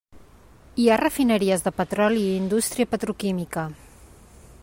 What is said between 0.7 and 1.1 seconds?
Hi ha